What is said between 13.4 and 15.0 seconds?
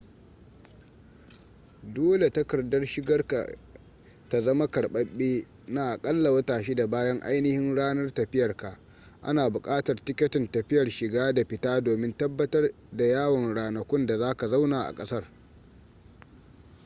ranakun da zaka zauna a